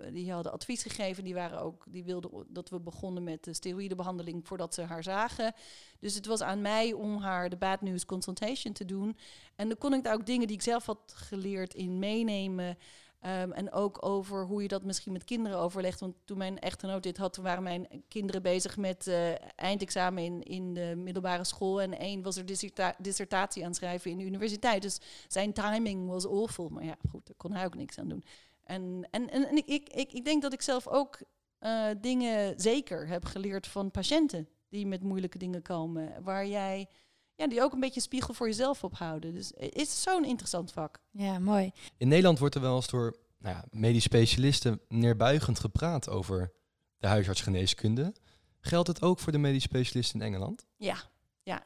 [0.00, 3.54] uh, die hadden advies gegeven, die, waren ook, die wilden dat we begonnen met de
[3.54, 5.54] steroïdebehandeling voordat ze haar zagen.
[6.00, 9.16] Dus het was aan mij om haar de bad news consultation te doen.
[9.54, 12.78] En dan kon ik daar ook dingen die ik zelf had geleerd in meenemen.
[13.22, 16.00] Um, en ook over hoe je dat misschien met kinderen overlegt.
[16.00, 20.74] Want toen mijn echtgenoot dit had, waren mijn kinderen bezig met uh, eindexamen in, in
[20.74, 21.80] de middelbare school.
[21.80, 24.82] En één was er disserta dissertatie aan schrijven in de universiteit.
[24.82, 26.68] Dus zijn timing was awful.
[26.68, 28.24] Maar ja, goed, daar kon hij ook niks aan doen.
[28.64, 31.18] En, en, en, ik, ik, ik, denk dat ik zelf ook
[31.60, 36.22] uh, dingen zeker heb geleerd van patiënten die met moeilijke dingen komen.
[36.22, 36.88] Waar jij
[37.36, 39.34] ja, die ook een beetje spiegel voor jezelf ophouden.
[39.34, 41.00] Dus het is zo'n interessant vak.
[41.10, 41.72] Ja, mooi.
[41.96, 46.52] In Nederland wordt er wel eens door nou ja, medisch specialisten neerbuigend gepraat over
[46.98, 48.14] de huisartsgeneeskunde.
[48.60, 50.66] Geldt het ook voor de medisch specialisten in Engeland?
[50.76, 50.96] Ja,
[51.42, 51.62] ja.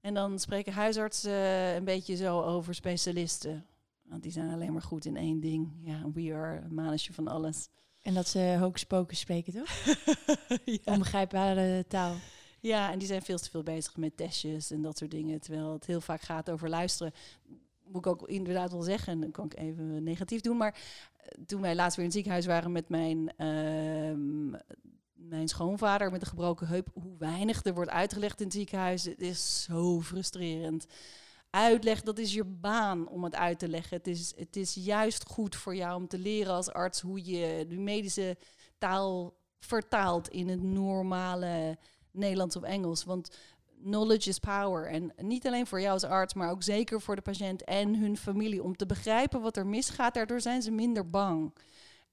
[0.00, 3.66] En dan spreken huisartsen uh, een beetje zo over specialisten.
[4.02, 5.72] Want die zijn alleen maar goed in één ding.
[5.82, 7.68] Ja, we are een van alles.
[8.02, 9.96] En dat ze hocus pocus spreken, toch?
[10.64, 10.78] ja.
[10.84, 12.14] Onbegrijpbare taal.
[12.66, 15.40] Ja, en die zijn veel te veel bezig met testjes en dat soort dingen.
[15.40, 17.12] Terwijl het heel vaak gaat over luisteren.
[17.84, 20.56] Moet ik ook inderdaad wel zeggen, en dan kan ik even negatief doen.
[20.56, 20.78] Maar
[21.16, 24.16] eh, toen wij laatst weer in het ziekenhuis waren met mijn, uh,
[25.14, 29.20] mijn schoonvader met een gebroken heup, hoe weinig er wordt uitgelegd in het ziekenhuis, het
[29.20, 30.86] is zo frustrerend.
[31.50, 33.96] Uitleg, dat is je baan om het uit te leggen.
[33.96, 37.66] Het is, het is juist goed voor jou om te leren als arts hoe je
[37.68, 38.36] de medische
[38.78, 41.78] taal vertaalt in het normale
[42.16, 43.04] Nederlands of Engels.
[43.04, 43.38] Want
[43.82, 44.90] knowledge is power.
[44.90, 48.16] En niet alleen voor jou als arts, maar ook zeker voor de patiënt en hun
[48.16, 48.62] familie.
[48.62, 51.54] Om te begrijpen wat er misgaat, daardoor zijn ze minder bang.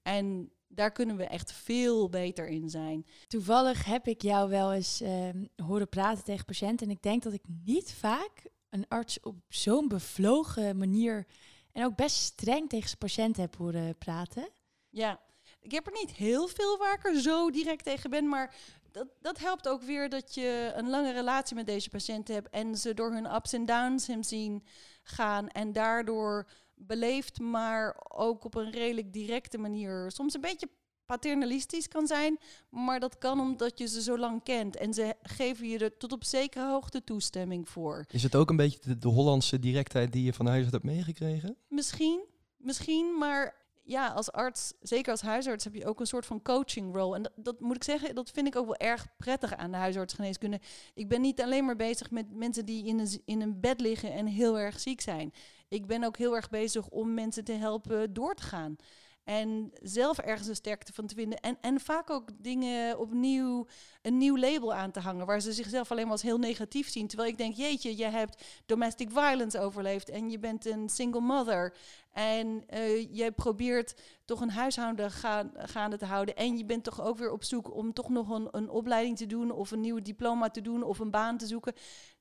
[0.02, 3.06] En daar kunnen we echt veel beter in zijn.
[3.28, 5.30] Toevallig heb ik jou wel eens uh,
[5.66, 6.88] horen praten tegen patiënten.
[6.88, 11.28] En ik denk dat ik niet vaak een arts op zo'n bevlogen manier
[11.72, 14.50] en ook best streng tegen zijn patiënt heb horen praten.
[14.90, 15.20] Ja,
[15.60, 18.56] ik heb er niet heel veel waar ik er zo direct tegen ben, maar
[18.94, 22.78] dat, dat helpt ook weer dat je een lange relatie met deze patiënten hebt en
[22.78, 24.64] ze door hun ups en downs hem zien
[25.04, 30.70] gaan en daardoor beleefd, maar ook op een redelijk directe manier, soms een beetje
[31.06, 35.68] paternalistisch kan zijn, maar dat kan omdat je ze zo lang kent en ze geven
[35.68, 38.06] je er tot op zekere hoogte toestemming voor.
[38.10, 40.84] Is het ook een beetje de, de Hollandse directheid die je van huis uit hebt
[40.84, 41.58] meegekregen?
[41.68, 42.26] Misschien,
[42.58, 46.96] misschien, maar ja, als arts, zeker als huisarts, heb je ook een soort van coaching
[46.96, 47.16] role.
[47.16, 49.78] En dat, dat, moet ik zeggen, dat vind ik ook wel erg prettig aan de
[49.78, 50.60] huisartsgeneeskunde.
[50.94, 54.12] Ik ben niet alleen maar bezig met mensen die in een, in een bed liggen
[54.12, 55.34] en heel erg ziek zijn.
[55.68, 58.76] Ik ben ook heel erg bezig om mensen te helpen door te gaan.
[59.24, 61.40] En zelf ergens een sterkte van te vinden.
[61.40, 63.68] En, en vaak ook dingen opnieuw,
[64.02, 65.26] een nieuw label aan te hangen.
[65.26, 67.08] Waar ze zichzelf alleen maar als heel negatief zien.
[67.08, 70.10] Terwijl ik denk, jeetje, je hebt domestic violence overleefd.
[70.10, 71.74] En je bent een single mother.
[72.12, 76.36] En uh, jij probeert toch een huishouden gaan, gaande te houden.
[76.36, 79.26] En je bent toch ook weer op zoek om toch nog een, een opleiding te
[79.26, 79.52] doen.
[79.52, 80.84] Of een nieuw diploma te doen.
[80.84, 81.74] Of een baan te zoeken.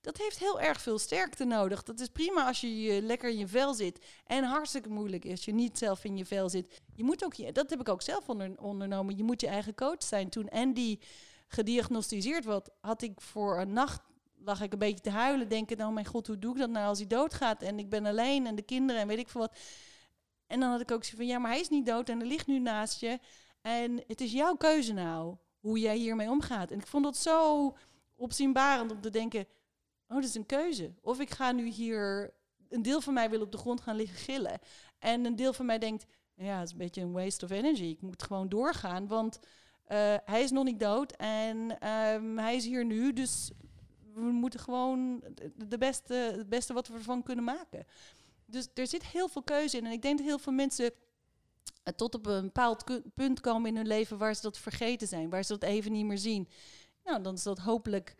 [0.02, 1.82] Dat heeft heel erg veel sterkte nodig.
[1.82, 4.04] Dat is prima als je, lekker in je vel zit.
[4.26, 6.80] En hartstikke moeilijk als je niet zelf in je vel zit.
[6.94, 9.16] Je moet ook, je, dat heb ik ook zelf onder, ondernomen.
[9.16, 10.28] Je moet je eigen coach zijn.
[10.28, 10.98] Toen Andy
[11.48, 14.00] gediagnosticeerd werd, had ik voor een nacht
[14.44, 16.86] lag ik een beetje te huilen, denken, nou mijn god, hoe doe ik dat nou
[16.86, 19.56] als hij doodgaat en ik ben alleen en de kinderen en weet ik veel wat.
[20.46, 22.26] En dan had ik ook zoiets van, ja, maar hij is niet dood en er
[22.26, 23.18] ligt nu naast je.
[23.60, 26.70] En het is jouw keuze nou, hoe jij hiermee omgaat.
[26.70, 27.76] En ik vond dat zo
[28.16, 29.46] opzienbarend om te denken,
[30.12, 30.92] oh, dat is een keuze.
[31.00, 32.34] Of ik ga nu hier
[32.68, 34.58] een deel van mij wil op de grond gaan liggen gillen.
[34.98, 37.84] En een deel van mij denkt, ja, het is een beetje een waste of energy.
[37.84, 39.38] Ik moet gewoon doorgaan, want
[39.84, 43.12] eh, hij is nog niet dood en ehm, hij is hier nu.
[43.12, 43.50] Dus
[44.14, 45.24] we moeten gewoon
[45.56, 47.86] de beste, het beste wat we ervan kunnen maken.
[48.46, 49.86] Dus er zit heel veel keuze in.
[49.86, 50.92] En ik denk dat heel veel mensen
[51.82, 55.30] eh, tot op een bepaald punt komen in hun leven waar ze dat vergeten zijn,
[55.30, 56.48] waar ze dat even niet meer zien.
[57.04, 58.16] Nou, dan is dat hopelijk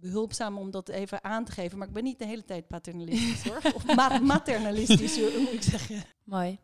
[0.00, 1.78] behulpzaam om dat even aan te geven.
[1.78, 3.60] Maar ik ben niet de hele tijd paternalistisch hoor.
[3.74, 6.02] Of ma maternalistisch, moet ik zeggen.
[6.24, 6.58] Mooi.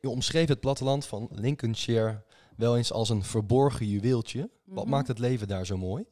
[0.00, 2.22] Je omschreef het platteland van Lincolnshire
[2.56, 4.50] wel eens als een verborgen juweeltje.
[4.64, 4.92] Wat Mhm.
[4.94, 6.04] maakt het leven daar zo mooi?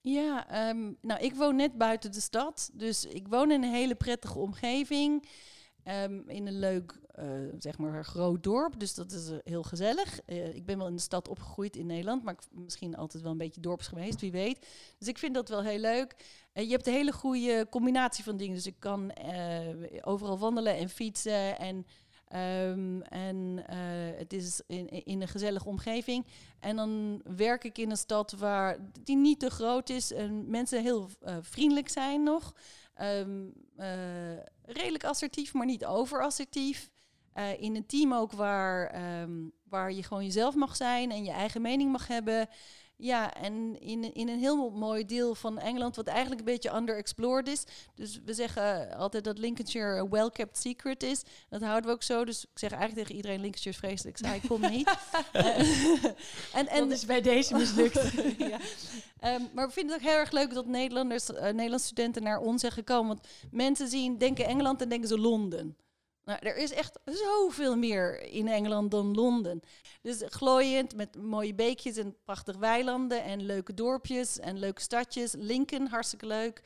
[0.00, 2.70] Ja, ehm, nou, ik woon net buiten de stad.
[2.72, 5.28] Dus ik woon in een hele prettige omgeving.
[5.84, 7.26] Ehm, in een leuk, eh,
[7.58, 8.80] zeg maar, groot dorp.
[8.80, 10.20] Dus dat is eh, heel gezellig.
[10.20, 12.22] Eh, ik ben wel in de stad opgegroeid in Nederland.
[12.22, 14.66] Maar ik, misschien altijd wel een beetje dorps geweest, wie weet.
[14.98, 16.14] Dus ik vind dat wel heel leuk.
[16.52, 18.54] Eh, je hebt een hele goede combinatie van dingen.
[18.54, 19.12] Dus ik kan
[20.00, 21.58] overal wandelen en fietsen.
[21.58, 21.86] En,
[22.28, 23.62] ehm, en
[24.16, 26.26] het is in, in een gezellige omgeving.
[26.60, 30.82] En dan werk ik in een stad waar die niet te groot is en mensen
[30.82, 31.08] heel
[31.40, 32.54] vriendelijk zijn nog.
[32.94, 36.90] Ehm, eh, redelijk assertief, maar niet overassertief.
[37.32, 39.32] Eh, in een team ook waar, ehm,
[39.68, 42.48] waar je gewoon jezelf mag zijn en je eigen mening mag hebben.
[42.96, 47.48] Ja, en in, in een heel mooi deel van Engeland, wat eigenlijk een beetje underexplored
[47.48, 47.64] is.
[47.94, 51.22] Dus we zeggen altijd dat Lincolnshire een well-kept secret is.
[51.48, 52.24] Dat houden we ook zo.
[52.24, 54.18] Dus ik zeg eigenlijk tegen iedereen, Lincolnshire is vreselijk.
[54.18, 54.96] Ik zei, ik kom niet.
[55.32, 55.58] Eh,
[56.58, 58.00] en, en, Dat is bij deze mislukt.
[58.38, 58.58] ja.
[59.24, 62.38] Ehm, maar we vinden het ook heel erg leuk dat Nederlanders, eh, Nederlandse studenten naar
[62.38, 63.06] ons zijn gekomen.
[63.06, 65.76] Want mensen zien, denken Engeland en denken ze Londen.
[66.24, 69.60] Nou, er is echt zoveel meer in Engeland dan Londen.
[70.02, 75.34] Dus glooiend met mooie beekjes en prachtige weilanden en leuke dorpjes en leuke stadjes.
[75.38, 76.62] Lincoln, hartstikke leuk.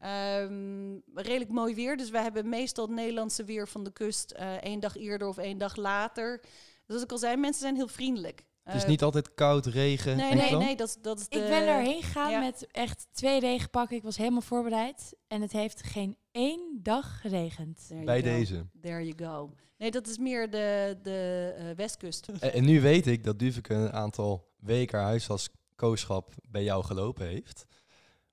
[0.00, 1.96] Ehm, redelijk mooi weer.
[1.96, 5.58] Dus wij hebben meestal Nederlandse weer van de kust eh één dag eerder of één
[5.58, 6.40] dag later.
[6.86, 8.44] Dus als ik al zei, mensen zijn heel vriendelijk.
[8.72, 11.38] Het is niet altijd koud, regen Nee, en nee, nee, dat, dat is de...
[11.38, 12.40] Ik ben erheen gegaan ja.
[12.40, 13.96] met echt twee regenpakken.
[13.96, 15.16] Ik was helemaal voorbereid.
[15.26, 17.84] En het heeft geen één dag geregend.
[17.88, 18.24] There Bij go.
[18.24, 18.66] deze.
[18.80, 19.52] There you go.
[19.78, 22.28] Nee, dat is meer de, de eh, westkust.
[22.40, 27.26] En, en nu weet ik dat Duveke een aantal weken haar huisartskooschap bij jou gelopen
[27.26, 27.66] heeft.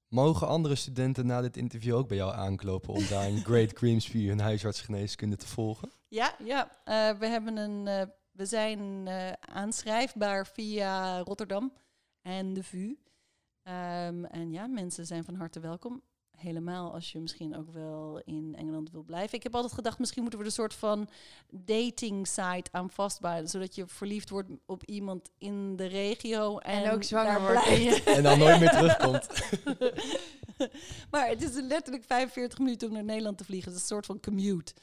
[0.07, 4.27] Mogen andere studenten na dit interview ook bij jou aanklopen om daar in Great Grimsby
[4.27, 5.91] hun huisartsgeneeskunde te volgen?
[6.07, 6.71] Ja, ja.
[6.83, 11.73] eh, we hebben een, eh, we zijn eh, aanschrijfbaar via Rotterdam
[12.21, 12.97] en de VU.
[13.63, 16.01] Ehm, en ja, mensen zijn van harte welkom.
[16.31, 19.37] Helemaal als je misschien ook wel in Engeland wil blijven.
[19.37, 21.09] Ik heb altijd gedacht, misschien moeten we er een soort van
[21.49, 23.47] dating site aan vastbouwen.
[23.47, 26.57] Zodat je verliefd wordt op iemand in de regio.
[26.57, 27.65] En, En, ook zwanger wordt.
[28.15, 29.27] En dan nooit meer terugkomt.
[31.11, 33.71] maar het is letterlijk 45 minuten om naar Nederland te vliegen.
[33.71, 34.73] Het is een soort van commute.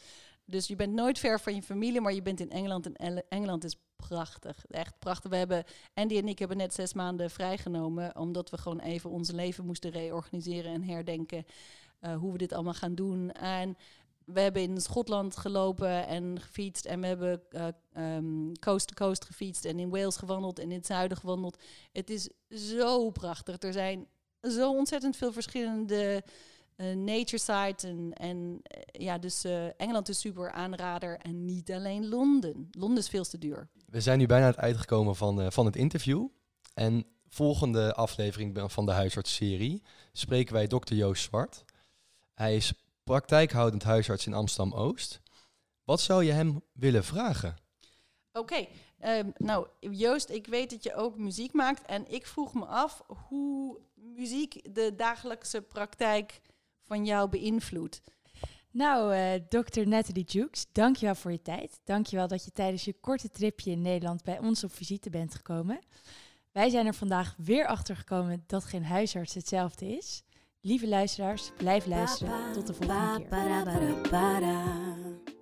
[0.53, 2.93] Dus je bent nooit ver van je familie, maar je bent in Engeland.
[2.97, 4.65] En Engeland is prachtig.
[4.67, 5.31] Echt prachtig.
[5.31, 8.17] We hebben, Andy en ik hebben net zes maanden vrijgenomen.
[8.17, 11.45] Omdat we gewoon even ons leven moesten reorganiseren en herdenken.
[12.01, 13.33] eh, hoe we dit allemaal gaan doen.
[13.33, 13.77] En
[14.25, 16.85] we hebben in Schotland gelopen en gefietst.
[16.85, 19.65] En we hebben eh, ehm, coast to coast gefietst.
[19.65, 21.63] En in Wales gewandeld en in het zuiden gewandeld.
[21.93, 23.63] Het is zo prachtig.
[23.63, 24.07] Er zijn
[24.41, 26.23] zo ontzettend veel verschillende
[26.77, 27.85] eh, nature sites.
[27.85, 31.19] En, en eh, ja, dus eh, Engeland is super aanrader.
[31.19, 32.69] En niet alleen Londen.
[32.71, 33.69] Londen is veel te duur.
[33.87, 36.27] We zijn nu bijna aan het eind gekomen van, eh, van het interview.
[36.75, 39.83] En volgende aflevering van de huisartsserie
[40.13, 41.65] spreken wij dokter Joost Zwart.
[42.35, 42.73] Hij is
[43.05, 45.21] praktijkhoudend huisarts in Amsterdam-Oost.
[45.85, 47.57] Wat zou je hem willen vragen?
[48.33, 48.67] Oké,
[48.99, 51.87] ehm, nou Joost, ik weet dat je ook muziek maakt.
[51.87, 56.41] En ik vroeg me af hoe muziek de dagelijkse praktijk
[56.87, 58.03] van jou beïnvloedt.
[58.71, 61.81] Nou, eh dokter Natalie Jukes, dankjewel voor je tijd.
[61.85, 65.79] Dankjewel dat je tijdens je korte tripje in Nederland bij ons op visite bent gekomen.
[66.53, 70.23] Wij zijn er vandaag weer achter gekomen dat geen huisarts hetzelfde is.
[70.61, 72.53] Lieve luisteraars, blijf luisteren.
[72.53, 73.29] Tot de volgende keer.
[75.21, 75.42] keer.